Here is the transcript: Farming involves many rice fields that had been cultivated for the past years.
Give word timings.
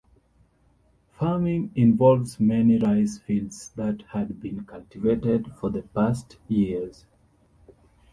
Farming 1.19 1.71
involves 1.75 2.39
many 2.39 2.79
rice 2.79 3.19
fields 3.19 3.69
that 3.75 4.01
had 4.13 4.41
been 4.41 4.65
cultivated 4.65 5.51
for 5.53 5.69
the 5.69 5.83
past 5.83 6.37
years. 6.47 7.05